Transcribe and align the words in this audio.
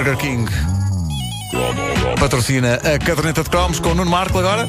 Burger 0.00 0.16
King. 0.16 0.46
Patrocina 2.18 2.76
a 2.76 2.98
caderneta 2.98 3.42
de 3.42 3.50
cromos 3.50 3.80
com 3.80 3.90
o 3.90 3.94
Nuno 3.94 4.10
Marco 4.10 4.38
agora. 4.38 4.66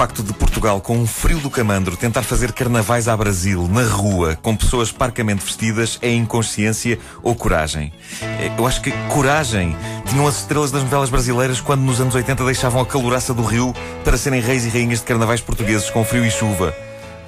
Facto 0.00 0.22
de 0.22 0.32
Portugal, 0.32 0.80
com 0.80 0.96
um 0.96 1.06
frio 1.06 1.40
do 1.40 1.50
camandro, 1.50 1.94
tentar 1.94 2.22
fazer 2.22 2.52
carnavais 2.52 3.06
à 3.06 3.14
Brasil, 3.14 3.68
na 3.68 3.82
rua, 3.82 4.34
com 4.40 4.56
pessoas 4.56 4.90
parcamente 4.90 5.44
vestidas, 5.44 5.98
é 6.00 6.10
inconsciência 6.10 6.98
ou 7.22 7.34
coragem. 7.34 7.92
Eh, 8.22 8.50
Eu 8.56 8.66
acho 8.66 8.80
que 8.80 8.90
coragem 9.12 9.76
tinham 10.06 10.26
as 10.26 10.38
estrelas 10.38 10.70
das 10.70 10.82
novelas 10.84 11.10
brasileiras 11.10 11.60
quando 11.60 11.82
nos 11.82 12.00
anos 12.00 12.14
80 12.14 12.46
deixavam 12.46 12.80
a 12.80 12.86
caloraça 12.86 13.34
do 13.34 13.42
rio 13.42 13.74
para 14.02 14.16
serem 14.16 14.40
reis 14.40 14.64
e 14.64 14.70
rainhas 14.70 15.00
de 15.00 15.04
carnavais 15.04 15.42
portugueses 15.42 15.90
com 15.90 16.02
frio 16.02 16.24
e 16.24 16.30
chuva. 16.30 16.74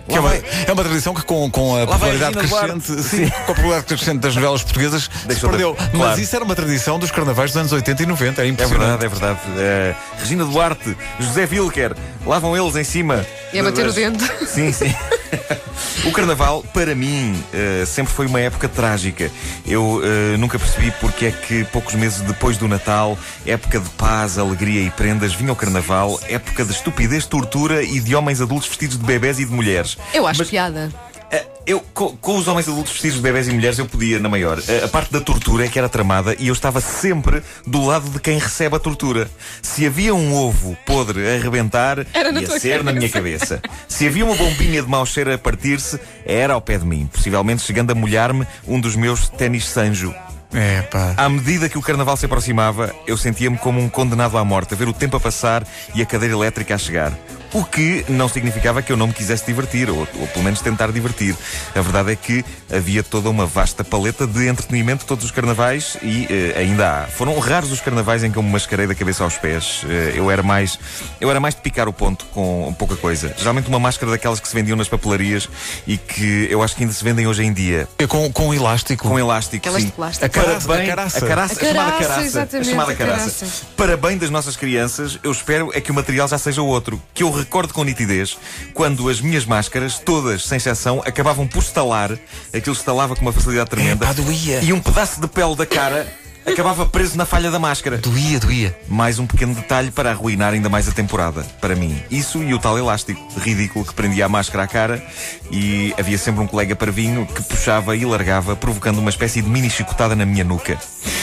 Que 0.08 0.16
é, 0.16 0.20
uma, 0.20 0.34
é 0.34 0.72
uma 0.72 0.82
tradição 0.84 1.14
que 1.14 1.22
com, 1.22 1.50
com 1.50 1.80
a 1.80 1.86
popularidade 1.86 2.36
crescente, 2.36 3.02
sim, 3.02 3.28
com 3.46 3.52
a 3.52 3.54
popularidade 3.54 3.86
crescente 3.86 4.18
das 4.18 4.34
novelas 4.34 4.62
portuguesas, 4.62 5.04
se 5.04 5.26
Deixou 5.28 5.48
de- 5.50 5.56
perdeu. 5.56 5.76
Mas 5.78 5.90
claro. 5.92 6.20
isso 6.20 6.36
era 6.36 6.44
uma 6.44 6.54
tradição 6.54 6.98
dos 6.98 7.10
carnavais 7.10 7.50
dos 7.52 7.56
anos 7.58 7.72
80 7.72 8.02
e 8.02 8.06
90, 8.06 8.42
é 8.42 8.44
É 8.44 8.48
impressionante. 8.48 8.98
verdade, 9.00 9.04
é 9.04 9.08
verdade. 9.08 9.40
Eh, 9.58 9.94
Regina 10.18 10.44
Duarte, 10.44 10.96
José 11.20 11.48
Wilker, 11.50 11.94
lá 12.26 12.38
vão 12.38 12.56
eles 12.56 12.74
em 12.76 12.84
cima. 12.84 13.24
E 13.52 13.58
a 13.58 13.62
bater 13.62 13.86
o 13.86 13.92
dente. 13.92 14.24
Sim, 14.46 14.72
sim. 14.72 14.92
O 16.04 16.10
carnaval, 16.10 16.64
para 16.74 16.94
mim, 16.94 17.40
eh, 17.54 17.84
sempre 17.86 18.12
foi 18.12 18.26
uma 18.26 18.40
época 18.40 18.68
trágica. 18.68 19.30
Eu 19.66 20.00
eh, 20.02 20.36
nunca 20.36 20.58
percebi 20.58 20.90
porque 21.00 21.26
é 21.26 21.30
que 21.30 21.64
poucos 21.66 21.94
meses 21.94 22.20
depois 22.22 22.56
do 22.56 22.66
Natal, 22.66 23.16
época 23.46 23.78
de 23.78 23.88
paz, 23.90 24.36
alegria 24.36 24.82
e 24.82 24.90
prendas, 24.90 25.32
vinha 25.32 25.52
o 25.52 25.56
carnaval, 25.56 26.18
época 26.28 26.64
de 26.64 26.72
estupidez, 26.72 27.24
tortura 27.26 27.82
e 27.84 28.00
de 28.00 28.14
homens 28.16 28.40
adultos 28.40 28.68
vestidos 28.68 28.98
de 28.98 29.04
bebés 29.04 29.38
e 29.38 29.44
de 29.44 29.52
mulheres. 29.52 29.96
Eu 30.12 30.26
acho 30.26 30.40
Mas- 30.40 30.50
piada. 30.50 30.90
Uh, 31.32 31.52
Eu, 31.64 31.80
co- 31.94 32.16
com, 32.20 32.36
os 32.38 32.48
homens 32.48 32.68
adultos 32.68 32.92
vestidos 32.92 33.16
de 33.18 33.22
bebés 33.22 33.46
e 33.46 33.52
mulheres, 33.52 33.78
eu 33.78 33.86
podia, 33.86 34.18
na 34.18 34.28
maior. 34.28 34.58
Uh, 34.58 34.84
A 34.84 34.88
parte 34.88 35.12
da 35.12 35.20
tortura 35.20 35.64
é 35.64 35.68
que 35.68 35.78
era 35.78 35.88
tramada 35.88 36.34
e 36.38 36.48
eu 36.48 36.52
estava 36.52 36.80
sempre 36.80 37.42
do 37.66 37.84
lado 37.86 38.10
de 38.10 38.18
quem 38.20 38.36
recebe 38.38 38.74
a 38.76 38.78
tortura. 38.80 39.30
Se 39.62 39.86
havia 39.86 40.12
um 40.14 40.34
ovo 40.34 40.76
podre 40.84 41.24
a 41.28 41.34
arrebentar, 41.36 42.04
Era 42.12 42.30
ia 42.32 42.58
ser 42.58 42.82
na 42.82 42.92
minha 42.92 43.08
cabeça. 43.08 43.62
Se 43.88 44.06
havia 44.06 44.24
uma 44.24 44.34
bombinha 44.34 44.82
de 44.82 44.88
mau 44.88 45.06
cheiro 45.06 45.32
a 45.32 45.38
partir-se, 45.38 45.98
era 46.26 46.54
ao 46.54 46.60
pé 46.60 46.78
de 46.78 46.84
mim. 46.84 47.08
Possivelmente 47.12 47.62
chegando 47.62 47.92
a 47.92 47.94
molhar-me 47.94 48.46
um 48.66 48.80
dos 48.80 48.96
meus 48.96 49.28
ténis 49.28 49.64
Sanjo. 49.66 50.12
É, 50.52 50.82
pá. 50.82 51.14
À 51.16 51.28
medida 51.30 51.66
que 51.68 51.78
o 51.78 51.82
carnaval 51.82 52.16
se 52.16 52.26
aproximava, 52.26 52.94
eu 53.06 53.16
sentia-me 53.16 53.56
como 53.56 53.80
um 53.80 53.88
condenado 53.88 54.36
à 54.36 54.44
morte, 54.44 54.74
a 54.74 54.76
ver 54.76 54.86
o 54.88 54.92
tempo 54.92 55.16
a 55.16 55.20
passar 55.20 55.66
e 55.94 56.02
a 56.02 56.04
cadeira 56.06 56.34
elétrica 56.34 56.74
a 56.74 56.78
chegar. 56.78 57.10
O 57.52 57.64
que 57.64 58.04
não 58.08 58.28
significava 58.28 58.80
que 58.80 58.90
eu 58.90 58.96
não 58.96 59.08
me 59.08 59.12
quisesse 59.12 59.44
divertir, 59.44 59.90
ou, 59.90 59.98
ou 60.18 60.26
pelo 60.28 60.42
menos 60.44 60.60
tentar 60.62 60.90
divertir. 60.90 61.36
A 61.74 61.80
verdade 61.82 62.12
é 62.12 62.16
que 62.16 62.42
havia 62.72 63.02
toda 63.02 63.28
uma 63.28 63.44
vasta 63.44 63.84
paleta 63.84 64.26
de 64.26 64.48
entretenimento 64.48 65.04
todos 65.04 65.24
os 65.24 65.30
carnavais 65.30 65.98
e 66.02 66.26
eh, 66.30 66.58
ainda 66.58 67.02
há. 67.02 67.06
Foram 67.08 67.38
raros 67.38 67.70
os 67.70 67.80
carnavais 67.80 68.24
em 68.24 68.30
que 68.30 68.38
eu 68.38 68.42
me 68.42 68.50
mascarei 68.50 68.86
da 68.86 68.94
cabeça 68.94 69.22
aos 69.22 69.36
pés. 69.36 69.82
Eh, 69.86 70.14
eu 70.16 70.30
era 70.30 70.42
mais 70.42 70.78
eu 71.20 71.30
era 71.30 71.38
mais 71.40 71.54
de 71.54 71.60
picar 71.60 71.88
o 71.88 71.92
ponto 71.92 72.24
com 72.32 72.74
pouca 72.78 72.96
coisa. 72.96 73.34
Geralmente 73.36 73.68
uma 73.68 73.78
máscara 73.78 74.10
daquelas 74.10 74.40
que 74.40 74.48
se 74.48 74.54
vendiam 74.54 74.76
nas 74.76 74.88
papelarias 74.88 75.46
e 75.86 75.98
que 75.98 76.48
eu 76.50 76.62
acho 76.62 76.74
que 76.74 76.82
ainda 76.84 76.94
se 76.94 77.04
vendem 77.04 77.26
hoje 77.26 77.42
em 77.44 77.52
dia. 77.52 77.86
É 77.98 78.06
Com, 78.06 78.32
com 78.32 78.54
elástico. 78.54 79.08
Com 79.08 79.18
elástico, 79.18 79.56
Aquelas 79.56 79.82
sim. 79.82 79.88
de 79.88 79.92
plástico. 79.92 80.24
A 80.24 80.28
caraça, 80.30 80.66
Parabéns- 80.66 80.88
a 80.88 80.96
caraça. 80.96 81.18
A 81.18 81.28
caraça, 81.28 81.54
A 81.54 81.64
a 81.64 81.68
chamada 81.68 81.92
caraça, 81.98 82.48
a 82.60 82.64
chamada 82.64 82.92
a 82.92 82.94
caraça. 82.96 83.30
caraça. 83.40 83.46
Para 83.76 83.96
bem 83.96 84.16
das 84.16 84.30
nossas 84.30 84.56
crianças, 84.56 85.18
eu 85.22 85.30
espero 85.30 85.70
é 85.74 85.80
que 85.82 85.90
o 85.90 85.94
material 85.94 86.26
já 86.26 86.38
seja 86.38 86.62
outro. 86.62 87.00
Que 87.12 87.22
eu 87.22 87.41
recordo 87.42 87.74
com 87.74 87.84
nitidez 87.84 88.38
quando 88.72 89.08
as 89.08 89.20
minhas 89.20 89.44
máscaras, 89.44 89.98
todas, 89.98 90.44
sem 90.44 90.56
exceção, 90.56 91.02
acabavam 91.04 91.46
por 91.46 91.58
estalar. 91.62 92.18
Aquilo 92.54 92.74
estalava 92.74 93.14
com 93.14 93.22
uma 93.22 93.32
facilidade 93.32 93.70
tremenda. 93.70 94.04
Epá, 94.04 94.12
doía. 94.12 94.60
E 94.62 94.72
um 94.72 94.80
pedaço 94.80 95.20
de 95.20 95.28
pele 95.28 95.56
da 95.56 95.66
cara 95.66 96.06
acabava 96.46 96.86
preso 96.86 97.16
na 97.16 97.24
falha 97.24 97.50
da 97.50 97.58
máscara. 97.58 97.98
Doía, 97.98 98.38
doía. 98.38 98.76
Mais 98.88 99.18
um 99.18 99.26
pequeno 99.26 99.54
detalhe 99.54 99.90
para 99.90 100.10
arruinar 100.10 100.52
ainda 100.52 100.68
mais 100.68 100.88
a 100.88 100.92
temporada, 100.92 101.42
para 101.60 101.74
mim. 101.74 102.00
Isso 102.10 102.42
e 102.42 102.52
o 102.54 102.58
tal 102.58 102.78
elástico 102.78 103.20
ridículo 103.38 103.84
que 103.84 103.94
prendia 103.94 104.26
a 104.26 104.28
máscara 104.28 104.64
à 104.64 104.66
cara 104.66 105.02
e 105.50 105.94
havia 105.98 106.18
sempre 106.18 106.42
um 106.42 106.46
colega 106.46 106.74
parvinho 106.74 107.26
que 107.26 107.42
puxava 107.42 107.96
e 107.96 108.04
largava, 108.04 108.56
provocando 108.56 108.98
uma 108.98 109.10
espécie 109.10 109.42
de 109.42 109.48
mini 109.48 109.70
chicotada 109.70 110.14
na 110.14 110.26
minha 110.26 110.44
nuca. 110.44 110.78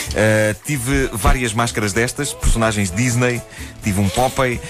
Uh, 0.09 0.55
tive 0.65 1.09
várias 1.13 1.53
máscaras 1.53 1.93
destas, 1.93 2.33
personagens 2.33 2.89
Disney, 2.89 3.41
tive 3.83 4.01
um 4.01 4.09
Popeye, 4.09 4.55
uh, 4.55 4.61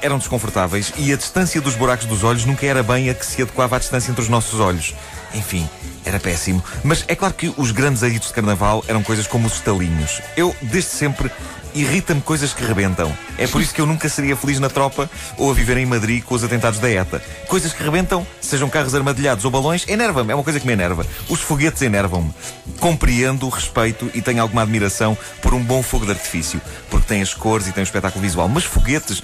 eram 0.00 0.18
desconfortáveis 0.18 0.92
e 0.96 1.12
a 1.12 1.16
distância 1.16 1.60
dos 1.60 1.74
buracos 1.74 2.06
dos 2.06 2.22
olhos 2.22 2.44
nunca 2.44 2.64
era 2.64 2.82
bem 2.82 3.10
a 3.10 3.14
que 3.14 3.26
se 3.26 3.42
adequava 3.42 3.76
à 3.76 3.78
distância 3.78 4.10
entre 4.10 4.22
os 4.22 4.28
nossos 4.28 4.60
olhos. 4.60 4.94
Enfim, 5.34 5.68
era 6.06 6.20
péssimo. 6.20 6.62
Mas 6.82 7.04
é 7.08 7.14
claro 7.14 7.34
que 7.34 7.52
os 7.56 7.70
grandes 7.70 8.02
êxitos 8.02 8.28
de 8.28 8.34
carnaval 8.34 8.84
eram 8.88 9.02
coisas 9.02 9.26
como 9.26 9.46
os 9.46 9.54
estalinhos. 9.54 10.22
Eu, 10.36 10.54
desde 10.62 10.90
sempre, 10.90 11.30
irrita-me 11.74 12.20
coisas 12.22 12.54
que 12.54 12.64
rebentam. 12.64 13.14
É 13.36 13.46
por 13.46 13.60
isso 13.60 13.74
que 13.74 13.80
eu 13.80 13.86
nunca 13.86 14.08
seria 14.08 14.34
feliz 14.34 14.58
na 14.58 14.68
tropa 14.68 15.10
ou 15.36 15.50
a 15.50 15.54
viver 15.54 15.76
em 15.76 15.84
Madrid 15.84 16.22
com 16.24 16.34
os 16.34 16.42
atentados 16.42 16.78
da 16.78 16.90
ETA. 16.90 17.22
Coisas 17.48 17.72
que 17.72 17.82
rebentam, 17.82 18.26
sejam 18.40 18.68
carros 18.68 18.94
armadilhados 18.94 19.44
ou 19.44 19.50
balões, 19.50 19.84
enerva-me. 19.86 20.32
É 20.32 20.34
uma 20.34 20.44
coisa 20.44 20.58
que 20.58 20.66
me 20.66 20.72
enerva. 20.72 21.04
Os 21.28 21.40
foguetes 21.40 21.82
enervam-me. 21.82 22.32
Compreendo, 22.80 23.48
respeito 23.48 24.10
e 24.14 24.22
tenho 24.22 24.40
alguma 24.40 24.62
admiração 24.62 25.16
por 25.42 25.52
um 25.52 25.62
bom 25.62 25.82
fogo 25.82 26.06
de 26.06 26.12
artifício. 26.12 26.60
Porque 26.88 27.06
tem 27.06 27.20
as 27.20 27.34
cores 27.34 27.66
e 27.66 27.72
tem 27.72 27.82
o 27.82 27.84
espetáculo 27.84 28.22
visual. 28.22 28.48
Mas 28.48 28.64
foguetes, 28.64 29.22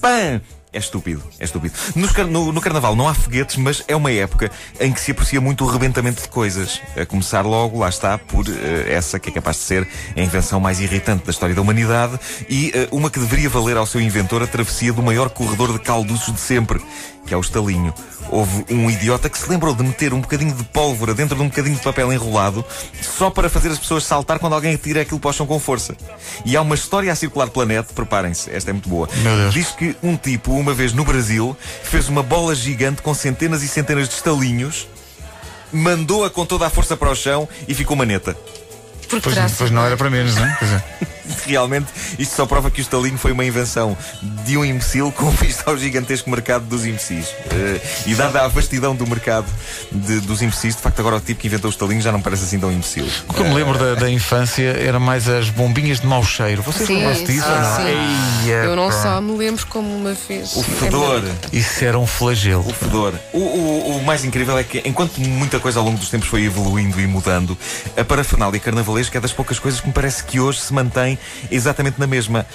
pã! 0.00 0.40
É 0.72 0.78
estúpido, 0.78 1.22
é 1.38 1.44
estúpido. 1.44 1.74
Car- 2.14 2.26
no, 2.26 2.50
no 2.50 2.58
carnaval 2.60 2.96
não 2.96 3.06
há 3.06 3.12
foguetes, 3.12 3.56
mas 3.56 3.82
é 3.86 3.94
uma 3.94 4.10
época 4.10 4.50
em 4.80 4.90
que 4.90 5.00
se 5.00 5.10
aprecia 5.10 5.38
muito 5.38 5.64
o 5.64 5.66
rebentamento 5.66 6.22
de 6.22 6.28
coisas. 6.28 6.80
A 6.96 7.04
começar 7.04 7.42
logo, 7.42 7.78
lá 7.80 7.90
está, 7.90 8.16
por 8.16 8.46
eh, 8.48 8.86
essa 8.90 9.18
que 9.18 9.28
é 9.28 9.32
capaz 9.32 9.58
de 9.58 9.64
ser 9.64 9.86
a 10.16 10.20
invenção 10.20 10.60
mais 10.60 10.80
irritante 10.80 11.26
da 11.26 11.30
história 11.30 11.54
da 11.54 11.60
humanidade 11.60 12.18
e 12.48 12.72
eh, 12.74 12.88
uma 12.90 13.10
que 13.10 13.18
deveria 13.18 13.50
valer 13.50 13.76
ao 13.76 13.84
seu 13.84 14.00
inventor 14.00 14.42
a 14.42 14.46
travessia 14.46 14.94
do 14.94 15.02
maior 15.02 15.28
corredor 15.28 15.72
de 15.74 15.78
calduços 15.78 16.32
de 16.32 16.40
sempre, 16.40 16.80
que 17.26 17.34
é 17.34 17.36
o 17.36 17.40
estalinho. 17.40 17.92
Houve 18.30 18.64
um 18.70 18.90
idiota 18.90 19.28
que 19.28 19.36
se 19.36 19.50
lembrou 19.50 19.74
de 19.74 19.82
meter 19.82 20.14
um 20.14 20.20
bocadinho 20.22 20.54
de 20.54 20.64
pólvora 20.64 21.12
dentro 21.12 21.36
de 21.36 21.42
um 21.42 21.48
bocadinho 21.48 21.76
de 21.76 21.82
papel 21.82 22.10
enrolado 22.12 22.64
só 23.02 23.28
para 23.28 23.50
fazer 23.50 23.68
as 23.68 23.78
pessoas 23.78 24.04
saltar 24.04 24.38
quando 24.38 24.54
alguém 24.54 24.74
atira 24.74 25.02
aquilo 25.02 25.20
para 25.20 25.28
o 25.30 25.32
chão 25.34 25.46
com 25.46 25.60
força. 25.60 25.94
E 26.46 26.56
há 26.56 26.62
uma 26.62 26.74
história 26.74 27.12
a 27.12 27.14
circular 27.14 27.50
pela 27.50 27.66
net, 27.66 27.92
preparem-se, 27.92 28.50
esta 28.50 28.70
é 28.70 28.72
muito 28.72 28.88
boa. 28.88 29.06
Diz 29.50 29.72
que 29.72 29.94
um 30.02 30.16
tipo, 30.16 30.61
uma 30.62 30.72
vez 30.72 30.92
no 30.92 31.04
Brasil, 31.04 31.56
fez 31.82 32.08
uma 32.08 32.22
bola 32.22 32.54
gigante 32.54 33.02
com 33.02 33.12
centenas 33.12 33.62
e 33.62 33.68
centenas 33.68 34.08
de 34.08 34.14
estalinhos, 34.14 34.88
mandou-a 35.72 36.30
com 36.30 36.46
toda 36.46 36.66
a 36.66 36.70
força 36.70 36.96
para 36.96 37.10
o 37.10 37.14
chão 37.14 37.48
e 37.68 37.74
ficou 37.74 37.96
maneta. 37.96 38.36
Pois, 39.10 39.22
pois 39.58 39.70
não 39.70 39.84
era 39.84 39.96
para 39.96 40.08
menos, 40.08 40.34
não 40.36 40.46
é? 40.46 40.56
Quer 40.58 40.64
dizer, 40.64 40.84
Realmente, 41.46 41.86
isto 42.18 42.34
só 42.34 42.46
prova 42.46 42.70
que 42.70 42.80
o 42.80 42.82
estalinho 42.82 43.18
foi 43.18 43.32
uma 43.32 43.44
invenção 43.44 43.96
de 44.44 44.56
um 44.56 44.64
imbecil 44.64 45.12
com 45.12 45.30
vista 45.30 45.70
ao 45.70 45.76
gigantesco 45.76 46.30
mercado 46.30 46.64
dos 46.66 46.84
imbecis. 46.86 47.26
Eh, 47.50 47.80
e 48.06 48.14
dada 48.14 48.42
a 48.42 48.48
vastidão 48.48 48.94
do 48.94 49.06
mercado 49.06 49.46
de- 49.90 50.20
dos 50.20 50.42
imbecis, 50.42 50.74
de 50.76 50.82
facto, 50.82 51.00
agora 51.00 51.16
o 51.16 51.20
tipo 51.20 51.40
que 51.40 51.46
inventou 51.46 51.68
o 51.68 51.72
estalinho 51.72 52.00
já 52.00 52.10
não 52.12 52.20
parece 52.20 52.44
assim 52.44 52.58
tão 52.58 52.70
imbecil. 52.72 53.06
O 53.28 53.32
que 53.34 53.40
eu 53.40 53.44
me 53.46 53.54
lembro 53.54 53.78
da, 53.78 53.94
da 53.94 54.10
infância 54.10 54.62
era 54.78 54.98
mais 54.98 55.28
as 55.28 55.48
bombinhas 55.50 56.00
de 56.00 56.06
mau 56.06 56.24
cheiro. 56.24 56.62
Vocês 56.62 56.88
lembram-se 56.88 57.24
disso 57.26 57.46
ou 57.48 57.60
não? 57.60 57.76
sim. 57.76 58.46
Eia, 58.46 58.54
Eu 58.64 58.76
não 58.76 58.88
pá. 58.88 59.02
só 59.02 59.20
me 59.20 59.36
lembro 59.36 59.66
como 59.66 59.94
uma 59.94 60.14
vez. 60.14 60.54
O 60.56 60.62
fedor. 60.62 61.22
Isso 61.52 61.84
era 61.84 61.98
um 61.98 62.06
flagelo. 62.06 62.66
O 62.68 62.72
fedor. 62.74 63.14
O, 63.32 63.38
o- 63.38 63.96
o 63.98 64.04
mais 64.04 64.24
incrível 64.24 64.56
é 64.58 64.64
que, 64.64 64.82
enquanto 64.84 65.18
muita 65.20 65.58
coisa 65.60 65.78
ao 65.78 65.84
longo 65.84 65.98
dos 65.98 66.08
tempos 66.08 66.28
foi 66.28 66.44
evoluindo 66.44 67.00
e 67.00 67.06
mudando, 67.06 67.56
a 67.96 68.04
parafernália 68.04 68.58
carnavalesca 68.60 69.18
é 69.18 69.20
das 69.20 69.32
poucas 69.32 69.58
coisas 69.58 69.80
que 69.80 69.86
me 69.86 69.92
parece 69.92 70.24
que 70.24 70.40
hoje 70.40 70.60
se 70.60 70.72
mantém 70.72 71.11
exatamente 71.50 71.98
na 71.98 72.06
mesma. 72.06 72.46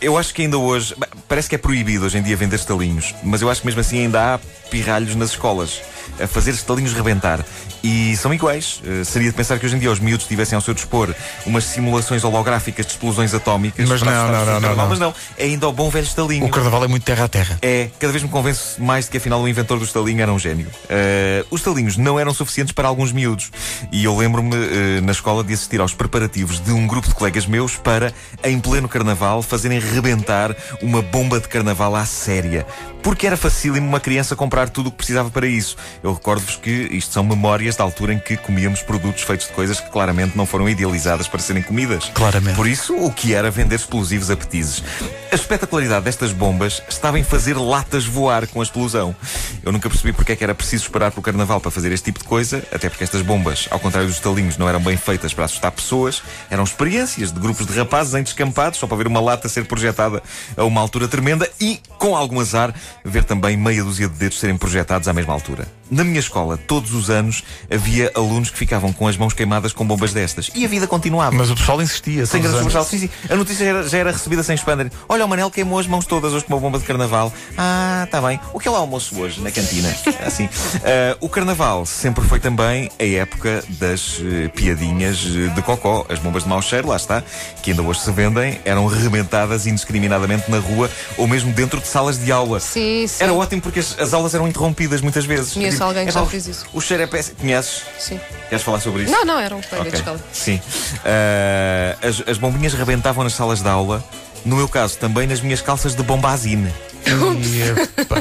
Eu 0.00 0.16
acho 0.16 0.32
que 0.32 0.42
ainda 0.42 0.56
hoje, 0.56 0.94
parece 1.28 1.48
que 1.48 1.54
é 1.54 1.58
proibido 1.58 2.06
hoje 2.06 2.16
em 2.16 2.22
dia 2.22 2.34
vender 2.34 2.56
estalinhos, 2.56 3.14
mas 3.22 3.42
eu 3.42 3.50
acho 3.50 3.60
que 3.60 3.66
mesmo 3.66 3.80
assim 3.80 3.98
ainda 3.98 4.34
há 4.34 4.38
pirralhos 4.70 5.14
nas 5.14 5.30
escolas 5.30 5.82
a 6.18 6.26
fazer 6.26 6.52
estalinhos 6.52 6.94
rebentar. 6.94 7.44
E 7.82 8.16
são 8.16 8.32
iguais. 8.32 8.80
Uh, 8.84 9.04
seria 9.04 9.30
de 9.30 9.36
pensar 9.36 9.58
que 9.58 9.66
hoje 9.66 9.76
em 9.76 9.78
dia 9.78 9.90
os 9.90 10.00
miúdos 10.00 10.26
tivessem 10.26 10.56
ao 10.56 10.62
seu 10.62 10.74
dispor 10.74 11.14
umas 11.46 11.64
simulações 11.64 12.24
holográficas 12.24 12.86
de 12.86 12.92
explosões 12.92 13.34
atómicas. 13.34 13.88
Mas 13.88 14.02
não, 14.02 14.12
não, 14.12 14.46
não, 14.46 14.60
não, 14.60 14.76
não. 14.76 14.88
Mas 14.88 14.98
não, 14.98 15.14
é 15.38 15.44
ainda 15.44 15.68
o 15.68 15.72
bom 15.72 15.88
velho 15.88 16.04
estalinho. 16.04 16.44
O 16.44 16.48
carnaval 16.48 16.84
é 16.84 16.88
muito 16.88 17.04
terra 17.04 17.24
a 17.24 17.28
terra. 17.28 17.58
É, 17.62 17.88
cada 17.98 18.12
vez 18.12 18.22
me 18.22 18.28
convence 18.28 18.80
mais 18.80 19.06
de 19.06 19.10
que 19.12 19.16
afinal 19.16 19.40
o 19.40 19.48
inventor 19.48 19.78
do 19.78 19.84
estalinho 19.84 20.20
era 20.20 20.32
um 20.32 20.38
gênio. 20.38 20.66
Uh, 20.84 21.46
os 21.50 21.60
estalinhos 21.60 21.96
não 21.96 22.18
eram 22.18 22.32
suficientes 22.34 22.72
para 22.72 22.88
alguns 22.88 23.12
miúdos. 23.12 23.50
E 23.90 24.04
eu 24.04 24.16
lembro-me 24.16 24.54
uh, 24.54 25.02
na 25.02 25.12
escola 25.12 25.42
de 25.42 25.54
assistir 25.54 25.80
aos 25.80 25.94
preparativos 25.94 26.60
de 26.60 26.72
um 26.72 26.86
grupo 26.86 27.08
de 27.08 27.14
colegas 27.14 27.46
meus 27.46 27.76
para, 27.76 28.12
em 28.44 28.58
pleno 28.58 28.88
carnaval, 28.88 29.42
fazerem 29.42 29.78
rebentar 29.78 30.54
uma 30.82 31.02
bomba 31.02 31.40
de 31.40 31.48
carnaval 31.48 31.94
à 31.94 32.04
séria. 32.04 32.66
Porque 33.02 33.26
era 33.26 33.36
facílimo 33.36 33.86
uma 33.88 34.00
criança 34.00 34.36
comprar 34.36 34.68
tudo 34.68 34.88
o 34.88 34.90
que 34.90 34.98
precisava 34.98 35.30
para 35.30 35.46
isso. 35.46 35.76
Eu 36.02 36.12
recordo-vos 36.12 36.56
que 36.56 36.70
isto 36.70 37.12
são 37.12 37.24
memórias 37.24 37.69
da 37.76 37.84
altura 37.84 38.14
em 38.14 38.18
que 38.18 38.36
comíamos 38.36 38.82
produtos 38.82 39.22
feitos 39.22 39.46
de 39.46 39.52
coisas 39.52 39.80
que 39.80 39.90
claramente 39.90 40.36
não 40.36 40.46
foram 40.46 40.68
idealizadas 40.68 41.28
para 41.28 41.40
serem 41.40 41.62
comidas. 41.62 42.10
Claramente. 42.14 42.56
Por 42.56 42.66
isso, 42.66 42.96
o 42.96 43.12
que 43.12 43.34
era 43.34 43.50
vender 43.50 43.76
explosivos 43.76 44.30
apetizes. 44.30 44.82
A 45.30 45.34
espetacularidade 45.34 46.04
destas 46.04 46.32
bombas 46.32 46.82
estava 46.88 47.18
em 47.18 47.24
fazer 47.24 47.56
latas 47.56 48.04
voar 48.04 48.46
com 48.46 48.60
a 48.60 48.64
explosão. 48.64 49.14
Eu 49.62 49.72
nunca 49.72 49.88
percebi 49.88 50.12
porque 50.12 50.32
é 50.32 50.36
que 50.36 50.44
era 50.44 50.54
preciso 50.54 50.84
esperar 50.84 51.10
pelo 51.10 51.22
carnaval 51.22 51.60
para 51.60 51.70
fazer 51.70 51.92
este 51.92 52.06
tipo 52.06 52.18
de 52.18 52.24
coisa, 52.24 52.64
até 52.72 52.88
porque 52.88 53.04
estas 53.04 53.22
bombas, 53.22 53.68
ao 53.70 53.78
contrário 53.78 54.08
dos 54.08 54.18
talinhos, 54.18 54.56
não 54.56 54.68
eram 54.68 54.80
bem 54.80 54.96
feitas 54.96 55.32
para 55.32 55.44
assustar 55.44 55.70
pessoas, 55.72 56.22
eram 56.50 56.64
experiências 56.64 57.32
de 57.32 57.38
grupos 57.38 57.66
de 57.66 57.72
rapazes 57.76 58.14
em 58.14 58.22
descampados, 58.22 58.78
só 58.78 58.86
para 58.86 58.96
ver 58.96 59.06
uma 59.06 59.20
lata 59.20 59.48
ser 59.48 59.66
projetada 59.66 60.22
a 60.56 60.64
uma 60.64 60.80
altura 60.80 61.08
tremenda 61.08 61.48
e, 61.60 61.80
com 61.98 62.16
algum 62.16 62.40
azar, 62.40 62.74
ver 63.04 63.24
também 63.24 63.56
meia 63.56 63.84
dúzia 63.84 64.08
de 64.08 64.14
dedos 64.14 64.38
serem 64.38 64.56
projetados 64.56 65.08
à 65.08 65.12
mesma 65.12 65.32
altura. 65.32 65.79
Na 65.90 66.04
minha 66.04 66.20
escola, 66.20 66.56
todos 66.56 66.94
os 66.94 67.10
anos, 67.10 67.42
havia 67.70 68.12
alunos 68.14 68.50
que 68.50 68.56
ficavam 68.56 68.92
com 68.92 69.08
as 69.08 69.16
mãos 69.16 69.32
queimadas 69.32 69.72
com 69.72 69.84
bombas 69.84 70.12
destas. 70.12 70.50
E 70.54 70.64
a 70.64 70.68
vida 70.68 70.86
continuava. 70.86 71.34
Mas 71.34 71.50
o 71.50 71.54
pessoal 71.54 71.82
insistia. 71.82 72.24
Sem 72.26 72.40
grande 72.40 72.58
sobressalto. 72.58 72.90
Sim, 72.90 72.98
sim. 72.98 73.10
A 73.28 73.34
notícia 73.34 73.64
já 73.64 73.70
era, 73.70 73.88
já 73.88 73.98
era 73.98 74.12
recebida 74.12 74.42
sem 74.42 74.54
expander. 74.54 74.90
Olha, 75.08 75.24
o 75.24 75.28
Manel 75.28 75.50
queimou 75.50 75.78
as 75.78 75.86
mãos 75.86 76.06
todas 76.06 76.32
hoje 76.32 76.44
com 76.44 76.54
uma 76.54 76.60
bomba 76.60 76.78
de 76.78 76.84
carnaval. 76.84 77.32
Ah, 77.58 78.06
tá 78.10 78.20
bem. 78.20 78.38
O 78.52 78.60
que 78.60 78.68
é 78.68 78.70
lá 78.70 78.78
almoço 78.78 79.18
hoje, 79.20 79.40
na 79.40 79.50
cantina? 79.50 79.88
Assim. 80.24 80.48
Ah, 80.84 81.16
o 81.20 81.28
carnaval 81.28 81.84
sempre 81.84 82.24
foi 82.24 82.38
também 82.38 82.90
a 82.98 83.04
época 83.04 83.64
das 83.68 84.20
eh, 84.22 84.48
piadinhas 84.48 85.18
eh, 85.26 85.48
de 85.54 85.62
cocó. 85.62 86.06
As 86.08 86.18
bombas 86.18 86.44
de 86.44 86.48
mau 86.48 86.62
cheiro, 86.62 86.88
lá 86.88 86.96
está, 86.96 87.22
que 87.62 87.70
ainda 87.70 87.82
hoje 87.82 88.00
se 88.00 88.10
vendem, 88.12 88.60
eram 88.64 88.86
rebentadas 88.86 89.66
indiscriminadamente 89.66 90.50
na 90.50 90.58
rua 90.58 90.90
ou 91.16 91.26
mesmo 91.26 91.52
dentro 91.52 91.80
de 91.80 91.86
salas 91.86 92.18
de 92.18 92.30
aula. 92.30 92.60
Sim, 92.60 93.06
sim. 93.06 93.24
Era 93.24 93.32
ótimo 93.32 93.60
porque 93.60 93.80
as, 93.80 93.98
as 93.98 94.14
aulas 94.14 94.34
eram 94.34 94.46
interrompidas 94.46 95.00
muitas 95.00 95.24
vezes. 95.24 95.56
Conheço 95.80 95.84
alguém 95.84 96.04
que 96.04 96.10
é 96.10 96.12
já 96.12 96.20
pá, 96.20 96.26
fez 96.26 96.46
isso. 96.46 96.66
O 96.72 96.80
cheiro 96.80 97.02
é 97.02 97.06
péssimo. 97.06 97.36
Conheces? 97.38 97.82
Sim. 97.98 98.20
Queres 98.48 98.64
falar 98.64 98.80
sobre 98.80 99.02
isso? 99.04 99.12
Não, 99.12 99.24
não, 99.24 99.38
era 99.38 99.56
um 99.56 99.62
colega 99.62 99.80
Ok, 99.88 99.90
de 99.92 99.96
escola. 99.96 100.20
Sim. 100.32 100.60
Ah, 101.04 101.96
as, 102.06 102.22
as 102.28 102.38
bombinhas 102.38 102.74
rebentavam 102.74 103.24
nas 103.24 103.32
salas 103.32 103.62
de 103.62 103.68
aula. 103.68 104.04
No 104.44 104.56
meu 104.56 104.68
caso, 104.68 104.96
também 104.98 105.26
nas 105.26 105.40
minhas 105.40 105.60
calças 105.60 105.94
de 105.94 106.02
bombazine. 106.02 106.72
E, 107.06 108.00
epá, 108.00 108.18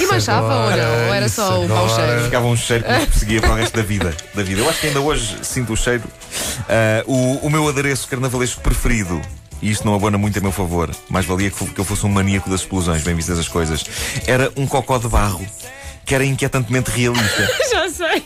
E 0.00 0.06
manchava 0.06 0.46
ou 0.46 0.52
agora, 0.52 0.82
não? 0.82 1.06
Ou 1.08 1.14
era 1.14 1.28
só 1.28 1.60
o 1.60 1.68
mau 1.68 1.88
cheiro? 1.88 2.24
Ficava 2.24 2.46
um 2.46 2.56
cheiro 2.56 2.84
que 2.84 2.92
nos 2.92 3.04
perseguia 3.04 3.40
para 3.40 3.52
o 3.52 3.54
resto 3.54 3.76
da 3.76 3.82
vida, 3.82 4.14
da 4.34 4.42
vida. 4.42 4.60
Eu 4.60 4.68
acho 4.68 4.80
que 4.80 4.86
ainda 4.88 5.00
hoje 5.00 5.38
sinto 5.42 5.72
o 5.72 5.76
cheiro. 5.76 6.04
Ah, 6.68 7.02
o, 7.06 7.46
o 7.46 7.50
meu 7.50 7.68
adereço 7.68 8.08
carnavalesco 8.08 8.60
preferido. 8.60 9.20
E 9.60 9.70
isto 9.70 9.84
não 9.84 9.94
abona 9.94 10.16
muito 10.16 10.38
a 10.38 10.42
meu 10.42 10.52
favor. 10.52 10.94
Mais 11.08 11.26
valia 11.26 11.50
que 11.50 11.78
eu 11.80 11.84
fosse 11.84 12.06
um 12.06 12.08
maníaco 12.08 12.48
das 12.48 12.60
explosões, 12.60 13.02
bem 13.02 13.14
vistas 13.14 13.38
as 13.38 13.48
coisas. 13.48 13.84
Era 14.26 14.52
um 14.56 14.66
cocó 14.66 14.98
de 14.98 15.08
barro, 15.08 15.44
que 16.08 16.14
era 16.14 16.24
inquietantemente 16.24 16.90
realista. 16.90 17.46
Já 17.70 17.90
sei. 17.90 18.24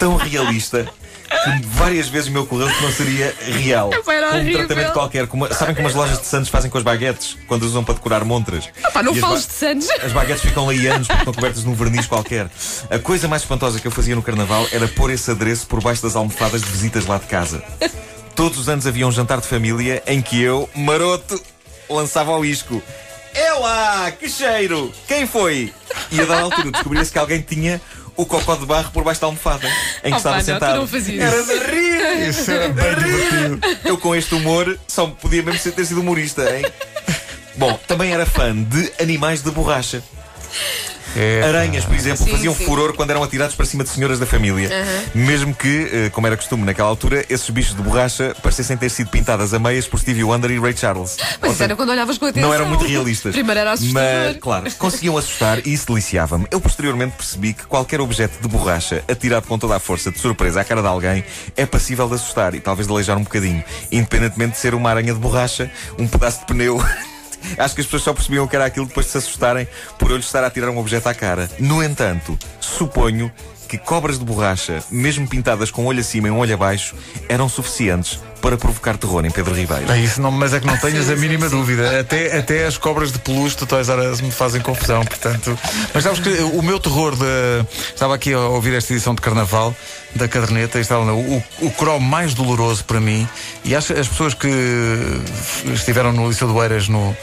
tão 0.00 0.16
realista 0.16 0.84
que 1.30 1.66
várias 1.68 2.08
vezes 2.08 2.28
me 2.28 2.38
ocorreu 2.38 2.66
que 2.68 2.82
não 2.82 2.90
seria 2.90 3.32
real. 3.40 3.88
Era 4.08 4.30
Com 4.30 4.38
um 4.38 4.52
tratamento 4.52 4.92
qualquer. 4.92 5.28
Sabem 5.56 5.76
como 5.76 5.86
as 5.86 5.94
lojas 5.94 6.18
de 6.18 6.26
Santos 6.26 6.48
fazem 6.48 6.68
com 6.68 6.76
as 6.76 6.82
baguetes? 6.82 7.38
Quando 7.46 7.62
usam 7.62 7.84
para 7.84 7.94
decorar 7.94 8.24
montras? 8.24 8.68
Pá, 8.92 9.00
não 9.00 9.14
fales 9.14 9.46
de 9.46 9.52
Santos. 9.52 9.88
As 10.02 10.10
baguetes 10.10 10.42
ficam 10.42 10.66
lá 10.66 10.72
anos 10.72 11.06
porque 11.06 11.20
estão 11.20 11.32
cobertas 11.32 11.62
num 11.62 11.72
verniz 11.72 12.08
qualquer. 12.08 12.50
A 12.90 12.98
coisa 12.98 13.28
mais 13.28 13.42
espantosa 13.42 13.78
que 13.78 13.86
eu 13.86 13.92
fazia 13.92 14.16
no 14.16 14.22
carnaval 14.22 14.66
era 14.72 14.88
pôr 14.88 15.12
esse 15.12 15.30
adereço 15.30 15.68
por 15.68 15.80
baixo 15.80 16.02
das 16.02 16.16
almofadas 16.16 16.62
de 16.62 16.68
visitas 16.68 17.06
lá 17.06 17.16
de 17.16 17.26
casa. 17.26 17.62
Todos 18.34 18.58
os 18.58 18.68
anos 18.68 18.88
havia 18.88 19.06
um 19.06 19.12
jantar 19.12 19.40
de 19.40 19.46
família 19.46 20.02
em 20.04 20.20
que 20.20 20.42
eu, 20.42 20.68
maroto, 20.74 21.40
lançava 21.88 22.32
ao 22.32 22.44
isco. 22.44 22.82
É 23.32 23.52
lá, 23.52 24.10
que 24.10 24.28
cheiro! 24.28 24.92
Quem 25.06 25.28
foi? 25.28 25.72
E 26.12 26.20
a 26.20 26.24
dada 26.24 26.42
altura 26.42 26.70
descobria-se 26.72 27.12
que 27.12 27.18
alguém 27.18 27.40
tinha 27.40 27.80
o 28.16 28.26
cocó 28.26 28.56
de 28.56 28.66
barro 28.66 28.90
por 28.92 29.04
baixo 29.04 29.20
da 29.20 29.26
almofada 29.28 29.66
em 29.68 29.70
que 30.02 30.08
Opa, 30.08 30.16
estava 30.16 30.36
não, 30.36 30.44
sentado. 30.44 30.76
não 30.76 31.22
Era 31.22 31.36
isso. 31.40 31.46
de 31.46 31.58
rir! 31.70 32.28
Isso 32.28 32.50
era 32.50 32.68
bem 32.68 32.94
divertido. 32.96 33.60
Eu 33.84 33.96
com 33.98 34.14
este 34.14 34.34
humor 34.34 34.78
só 34.88 35.06
podia 35.06 35.42
mesmo 35.42 35.58
ser- 35.60 35.72
ter 35.72 35.84
sido 35.86 36.00
humorista, 36.00 36.42
hein? 36.56 36.64
Bom, 37.56 37.78
também 37.86 38.12
era 38.12 38.26
fã 38.26 38.54
de 38.54 38.92
animais 39.00 39.42
de 39.42 39.50
borracha. 39.50 40.02
É, 41.16 41.42
Aranhas, 41.42 41.84
por 41.84 41.94
exemplo, 41.94 42.24
Sim, 42.24 42.30
faziam 42.30 42.54
sim. 42.54 42.64
furor 42.64 42.94
quando 42.94 43.10
eram 43.10 43.22
atirados 43.22 43.54
para 43.54 43.66
cima 43.66 43.82
de 43.84 43.90
senhoras 43.90 44.18
da 44.18 44.26
família. 44.26 44.70
Mesmo 45.14 45.54
que, 45.54 45.88
eh, 45.92 46.10
como 46.10 46.26
era 46.26 46.36
costume 46.36 46.64
naquela 46.64 46.88
altura, 46.88 47.24
esses 47.28 47.48
bichos 47.50 47.74
de 47.74 47.82
borracha 47.82 48.34
parecessem 48.42 48.76
ter 48.76 48.88
sido 48.90 49.10
pintadas 49.10 49.52
a 49.52 49.58
meias 49.58 49.86
por 49.86 49.98
Stevie 49.98 50.24
Wonder 50.24 50.50
e 50.50 50.58
Ray 50.58 50.76
Charles. 50.76 51.16
Mas 51.18 51.50
isso 51.50 51.58
seja, 51.58 51.64
era 51.64 51.76
quando 51.76 51.90
olhavas 51.90 52.16
com 52.18 52.26
atenção. 52.26 52.48
não 52.48 52.54
eram 52.54 52.66
muito 52.66 52.84
realistas. 52.84 53.32
Primeiro 53.34 53.60
era 53.60 53.72
assustador. 53.72 54.02
Mas, 54.02 54.36
claro, 54.38 54.70
conseguiam 54.78 55.16
assustar 55.16 55.66
e 55.66 55.72
isso 55.72 55.86
deliciava-me. 55.86 56.46
Eu 56.50 56.60
posteriormente 56.60 57.16
percebi 57.16 57.52
que 57.54 57.64
qualquer 57.66 58.00
objeto 58.00 58.40
de 58.40 58.48
borracha 58.48 59.02
atirado 59.08 59.46
com 59.46 59.58
toda 59.58 59.76
a 59.76 59.80
força, 59.80 60.10
de 60.10 60.18
surpresa, 60.18 60.60
à 60.60 60.64
cara 60.64 60.80
de 60.80 60.88
alguém, 60.88 61.24
é 61.56 61.66
passível 61.66 62.08
de 62.08 62.14
assustar 62.14 62.54
e 62.54 62.60
talvez 62.60 62.86
de 62.86 62.92
aleijar 62.92 63.16
um 63.18 63.22
bocadinho. 63.22 63.62
Independentemente 63.90 64.52
de 64.52 64.58
ser 64.58 64.74
uma 64.74 64.90
aranha 64.90 65.12
de 65.12 65.18
borracha, 65.18 65.70
um 65.98 66.06
pedaço 66.06 66.40
de 66.40 66.46
pneu. 66.46 66.80
Acho 67.58 67.74
que 67.74 67.80
as 67.80 67.86
pessoas 67.86 68.02
só 68.02 68.12
percebiam 68.12 68.46
que 68.46 68.56
era 68.56 68.64
aquilo 68.64 68.86
depois 68.86 69.06
de 69.06 69.12
se 69.12 69.18
assustarem 69.18 69.66
por 69.98 70.10
eu 70.10 70.16
lhes 70.16 70.26
estar 70.26 70.44
a 70.44 70.50
tirar 70.50 70.70
um 70.70 70.78
objeto 70.78 71.08
à 71.08 71.14
cara. 71.14 71.50
No 71.58 71.82
entanto, 71.82 72.38
suponho 72.60 73.32
que 73.70 73.78
cobras 73.78 74.18
de 74.18 74.24
borracha, 74.24 74.82
mesmo 74.90 75.28
pintadas 75.28 75.70
com 75.70 75.84
um 75.84 75.86
olho 75.86 76.00
acima 76.00 76.26
e 76.26 76.30
um 76.32 76.38
olho 76.38 76.52
abaixo, 76.52 76.96
eram 77.28 77.48
suficientes 77.48 78.18
para 78.42 78.56
provocar 78.56 78.96
terror 78.96 79.24
em 79.24 79.30
Pedro 79.30 79.54
Ribeiro. 79.54 79.92
É 79.92 80.00
isso, 80.00 80.20
não, 80.20 80.32
mas 80.32 80.52
é 80.52 80.58
que 80.58 80.66
não 80.66 80.76
tenhas 80.78 81.08
a 81.08 81.14
mínima 81.14 81.48
dúvida. 81.48 82.00
Até, 82.00 82.36
até 82.36 82.66
as 82.66 82.76
cobras 82.76 83.12
de 83.12 83.20
peluche 83.20 83.56
do 83.56 83.66
Toys 83.66 83.88
R 83.88 84.08
Us 84.08 84.20
me 84.20 84.32
fazem 84.32 84.60
confusão, 84.60 85.04
portanto. 85.04 85.56
Mas 85.94 86.02
sabes 86.02 86.18
que 86.18 86.30
o 86.42 86.62
meu 86.62 86.80
terror 86.80 87.14
de. 87.14 87.24
Estava 87.94 88.16
aqui 88.16 88.32
a 88.32 88.40
ouvir 88.40 88.74
esta 88.74 88.92
edição 88.92 89.14
de 89.14 89.20
carnaval 89.20 89.72
da 90.16 90.26
caderneta 90.26 90.78
e 90.78 90.80
estava 90.80 91.04
o, 91.12 91.44
o 91.60 91.70
cromo 91.70 92.04
mais 92.04 92.34
doloroso 92.34 92.84
para 92.84 93.00
mim. 93.00 93.28
E 93.64 93.76
acho 93.76 93.94
que 93.94 94.00
as 94.00 94.08
pessoas 94.08 94.34
que 94.34 94.48
estiveram 95.72 96.12
no 96.12 96.28
Liceu 96.28 96.48
do 96.48 96.60
Eiras 96.60 96.88
no. 96.88 97.16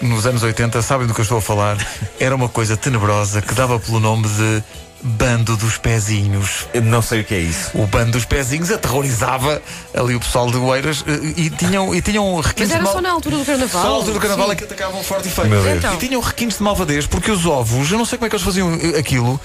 Nos 0.00 0.26
anos 0.26 0.42
80, 0.42 0.82
sabem 0.82 1.06
do 1.06 1.14
que 1.14 1.20
eu 1.20 1.22
estou 1.22 1.38
a 1.38 1.42
falar. 1.42 1.76
Era 2.20 2.34
uma 2.34 2.48
coisa 2.48 2.76
tenebrosa 2.76 3.40
que 3.40 3.54
dava 3.54 3.78
pelo 3.80 3.98
nome 3.98 4.28
de 4.28 4.62
Bando 5.02 5.56
dos 5.56 5.78
Pezinhos. 5.78 6.66
Eu 6.74 6.82
não 6.82 7.00
sei 7.00 7.20
o 7.20 7.24
que 7.24 7.34
é 7.34 7.38
isso. 7.38 7.70
O 7.74 7.86
bando 7.86 8.12
dos 8.12 8.24
pezinhos 8.24 8.70
aterrorizava 8.70 9.62
ali 9.94 10.14
o 10.14 10.20
pessoal 10.20 10.50
de 10.50 10.56
Oeiras 10.56 11.04
eh, 11.06 11.34
e 11.36 11.50
tinham, 11.50 11.94
e 11.94 12.00
tinham 12.00 12.34
requintes 12.40 12.68
Mas 12.68 12.70
era 12.70 12.78
de 12.78 12.84
mal... 12.84 12.92
só 12.94 13.00
na 13.00 13.10
altura 13.10 13.36
do 13.36 13.44
carnaval. 13.44 13.82
Só 13.82 13.88
na 13.88 13.94
altura 13.94 14.14
do 14.14 14.20
carnaval 14.20 14.46
Sim. 14.46 14.52
é 14.52 14.56
que 14.56 14.64
atacavam 14.64 15.04
forte 15.04 15.28
e 15.28 15.30
feio. 15.30 15.76
Então. 15.76 15.94
E 15.94 15.98
tinham 15.98 16.20
requintes 16.20 16.58
de 16.58 16.62
malvadez 16.62 17.06
porque 17.06 17.30
os 17.30 17.46
ovos, 17.46 17.90
eu 17.90 17.98
não 17.98 18.04
sei 18.04 18.18
como 18.18 18.26
é 18.26 18.30
que 18.30 18.36
eles 18.36 18.44
faziam 18.44 18.72
eh, 18.74 18.98
aquilo, 18.98 19.40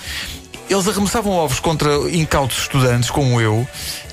eles 0.70 0.88
arremessavam 0.88 1.34
ovos 1.34 1.60
contra 1.60 1.90
incautos 2.12 2.60
estudantes 2.60 3.10
como 3.10 3.40
eu, 3.40 3.68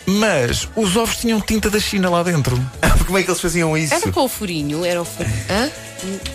mas 0.07 0.69
os 0.75 0.97
ovos 0.97 1.17
tinham 1.17 1.41
tinta 1.41 1.71
da 1.71 1.79
China 1.79 2.11
lá 2.11 2.23
dentro. 2.23 2.59
Como 3.07 3.17
é 3.17 3.23
que 3.23 3.31
eles 3.31 3.41
faziam 3.41 3.77
isso? 3.77 3.95
Era 3.95 4.11
com 4.11 4.25
o 4.25 4.29
furinho, 4.29 4.85
era 4.85 5.01
o 5.01 5.05
furinho. 5.05 5.35
Hã? 5.49 5.71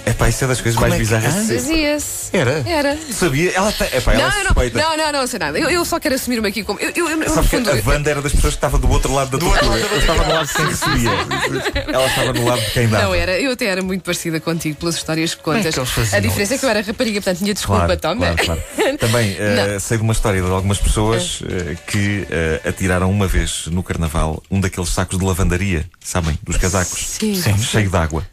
Epá, 0.05 0.29
isso 0.29 0.43
é 0.43 0.47
das 0.47 0.59
coisas 0.61 0.77
Como 0.79 0.89
mais 0.89 0.93
é 0.93 0.97
que- 0.97 1.03
bizarras 1.21 1.41
de 1.41 1.47
ser. 1.47 1.59
Fazia-se. 1.59 2.23
Era? 2.37 2.63
Era. 2.67 2.97
Sabia? 3.11 3.51
Ela 3.53 3.71
tem. 3.71 3.87
Epá, 3.87 4.13
ela 4.13 4.21
é 4.21 4.25
Não, 4.25 4.29
não, 4.37 4.45
suspeita. 4.45 4.79
não, 4.81 4.97
não, 4.97 5.11
não, 5.11 5.27
sei 5.27 5.39
nada. 5.39 5.59
Eu, 5.59 5.69
eu 5.69 5.85
só 5.85 5.99
quero 5.99 6.15
assumir-me 6.15 6.47
aqui 6.47 6.63
como. 6.63 6.79
Eu, 6.79 6.91
eu, 6.95 7.09
eu, 7.09 7.17
no 7.17 7.29
Sabe 7.29 7.47
que 7.47 7.55
fundo, 7.57 7.69
a 7.71 7.89
Wanda 7.89 8.09
era 8.11 8.21
das 8.21 8.31
pessoas 8.33 8.53
que 8.53 8.57
estava 8.57 8.77
do 8.77 8.89
outro 8.89 9.13
lado 9.13 9.31
da 9.31 9.37
Do 9.37 9.45
outro 9.47 9.61
tortura. 9.61 9.81
lado 9.81 9.89
da 9.89 9.95
Eu 9.95 9.99
estava 10.01 10.23
no 10.27 10.33
lado 10.33 10.47
de 10.47 10.53
quem 10.53 10.65
recebia. 10.65 11.93
Ela 11.93 12.07
estava 12.07 12.33
no 12.33 12.45
lado 12.45 12.61
de 12.61 12.71
quem 12.71 12.87
dava. 12.89 13.03
Não 13.03 13.15
era, 13.15 13.39
eu 13.39 13.51
até 13.51 13.65
era 13.65 13.81
muito 13.81 14.01
parecida 14.03 14.39
contigo 14.39 14.75
pelas 14.77 14.95
histórias 14.95 15.33
que 15.35 15.41
contas. 15.43 15.73
que 15.73 15.79
eles 15.79 15.89
faziam 15.89 16.17
a 16.17 16.19
diferença 16.21 16.55
é 16.55 16.57
que 16.57 16.65
eu 16.65 16.69
era 16.69 16.81
rapariga, 16.81 17.21
portanto 17.21 17.37
tinha 17.39 17.53
desculpa, 17.53 17.85
Claro, 17.85 17.99
toma. 17.99 18.35
claro, 18.35 18.61
claro. 18.75 18.97
Também 18.97 19.35
eh, 19.39 19.77
sei 19.79 19.97
de 19.97 20.03
uma 20.03 20.13
história 20.13 20.41
de 20.41 20.49
algumas 20.49 20.77
pessoas 20.77 21.41
eh, 21.49 21.75
que 21.87 22.27
eh, 22.29 22.61
atiraram 22.67 23.09
uma 23.09 23.27
vez 23.27 23.67
no 23.67 23.81
carnaval 23.83 24.41
um 24.49 24.59
daqueles 24.59 24.89
sacos 24.89 25.17
de 25.17 25.25
lavandaria, 25.25 25.85
sabem? 26.03 26.37
Dos 26.43 26.57
casacos. 26.57 27.17
Sim. 27.19 27.41
Cheio 27.61 27.89
de 27.89 27.97
água. 27.97 28.25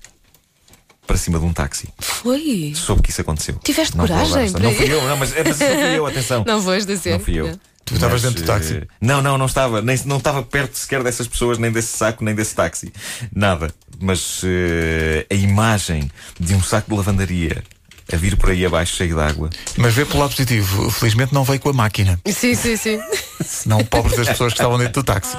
Para 1.11 1.19
cima 1.19 1.41
de 1.41 1.45
um 1.45 1.53
táxi. 1.53 1.89
Foi. 1.99 2.73
Soube 2.77 3.03
que 3.03 3.11
isso 3.11 3.21
aconteceu. 3.21 3.57
Tiveste 3.65 3.97
Não 3.97 4.07
vou 4.07 4.17
coragem 4.17 4.53
Não 4.53 4.73
fui 4.73 4.93
eu, 4.93 5.03
não, 5.09 5.17
mas, 5.17 5.37
é, 5.37 5.43
mas 5.43 5.59
não 5.59 5.67
fui 5.67 5.99
eu, 5.99 6.07
atenção. 6.07 6.45
Não 6.47 6.61
vais 6.61 6.87
dizer. 6.87 7.15
Não 7.15 7.19
fui 7.19 7.35
eu. 7.35 7.59
Tu 7.85 7.95
estavas 7.95 8.23
dentro 8.23 8.41
do 8.41 8.47
táxi? 8.47 8.75
eh, 8.77 8.87
não, 9.01 9.21
não, 9.21 9.37
não 9.37 9.47
estava. 9.47 9.83
Nem, 9.83 9.99
não 10.05 10.19
estava 10.19 10.41
perto 10.45 10.79
sequer 10.79 11.03
dessas 11.03 11.27
pessoas, 11.27 11.59
nem 11.59 11.73
desse 11.73 11.97
saco, 11.97 12.23
nem 12.23 12.33
desse 12.33 12.55
táxi. 12.55 12.93
Nada. 13.35 13.75
Mas 13.99 14.43
eh, 14.45 15.27
a 15.29 15.35
imagem 15.35 16.09
de 16.39 16.55
um 16.55 16.63
saco 16.63 16.89
de 16.89 16.97
lavandaria 16.97 17.65
a 18.13 18.17
vir 18.17 18.37
por 18.37 18.51
aí 18.51 18.65
abaixo 18.65 18.97
cheio 18.97 19.15
de 19.15 19.21
água. 19.21 19.51
Mas 19.77 19.95
vê 19.95 20.05
pelo 20.05 20.21
lado 20.21 20.31
positivo, 20.31 20.91
felizmente 20.91 21.33
não 21.33 21.45
veio 21.45 21.61
com 21.61 21.71
a 21.71 21.73
máquina. 21.73 22.21
Sim, 22.27 22.55
sim, 22.55 22.77
sim. 22.77 23.01
Senão, 23.45 23.85
pobres 23.85 24.17
das 24.17 24.29
pessoas 24.29 24.53
que 24.53 24.59
estavam 24.59 24.79
dentro 24.79 25.03
do 25.03 25.05
táxi. 25.05 25.37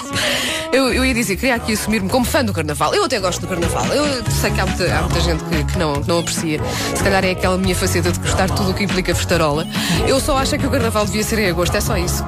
Eu, 0.71 0.93
eu 0.93 1.05
ia 1.05 1.13
dizer, 1.13 1.35
queria 1.35 1.55
aqui 1.55 1.73
assumir-me 1.73 2.09
como 2.09 2.25
fã 2.25 2.43
do 2.43 2.53
carnaval. 2.53 2.95
Eu 2.95 3.03
até 3.03 3.19
gosto 3.19 3.41
do 3.41 3.47
carnaval. 3.47 3.85
Eu 3.87 4.23
sei 4.31 4.51
que 4.51 4.59
há 4.59 4.65
muita, 4.65 4.95
há 4.95 5.01
muita 5.01 5.19
gente 5.19 5.43
que, 5.43 5.63
que 5.65 5.77
não, 5.77 6.01
que 6.01 6.07
não 6.07 6.19
aprecia. 6.19 6.61
Se 6.95 7.03
calhar 7.03 7.23
é 7.25 7.31
aquela 7.31 7.57
minha 7.57 7.75
faceta 7.75 8.11
de 8.11 8.19
gostar 8.19 8.47
de 8.47 8.55
tudo 8.55 8.71
o 8.71 8.73
que 8.73 8.83
implica 8.83 9.13
festarola. 9.13 9.67
Eu 10.07 10.19
só 10.19 10.37
acho 10.37 10.55
é 10.55 10.57
que 10.57 10.65
o 10.65 10.71
carnaval 10.71 11.05
devia 11.05 11.23
ser 11.23 11.39
em 11.39 11.49
agosto, 11.49 11.75
é 11.75 11.81
só 11.81 11.97
isso. 11.97 12.23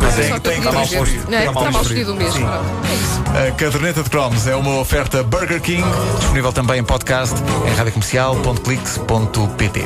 Pois 0.00 0.18
É 0.18 0.28
só 0.28 0.38
que 0.38 0.50
mal 0.72 0.84
é? 0.84 0.86
Está 1.44 1.52
mal 1.52 1.62
Está 1.64 1.70
mal 1.70 1.82
escolhido. 1.82 1.82
escolhido 1.82 2.12
o 2.12 2.16
mês. 2.16 2.32
Sim. 2.32 2.40
Pronto, 2.40 2.64
é 2.84 2.94
isso. 2.94 3.22
A 3.48 3.52
caderneta 3.52 4.02
de 4.02 4.10
cromos 4.10 4.46
é 4.46 4.56
uma 4.56 4.78
oferta 4.78 5.22
Burger 5.22 5.60
King, 5.60 5.84
disponível 6.18 6.52
também 6.52 6.80
em 6.80 6.84
podcast 6.84 7.34
em 7.66 7.74
radiocomercial.clix.pt. 7.74 9.82